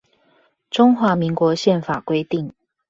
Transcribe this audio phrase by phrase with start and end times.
[0.71, 2.51] 中華民國憲法規定